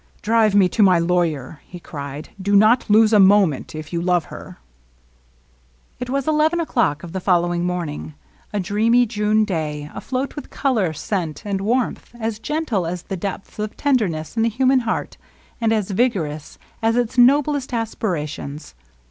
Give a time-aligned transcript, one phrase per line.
[0.23, 4.25] "Drive me to my lawyer!" he cried.'' Do not lose a moment— if you love
[4.33, 4.57] her!"
[5.99, 8.15] It was eleven o'clock of the following morning;
[8.51, 13.59] a dreamy June day, afloat with color, scent, and warmth, as gentle as the depths
[13.59, 15.17] of tenderness in the human heart,
[15.61, 18.73] and as vigorous as its noblest aspira tions.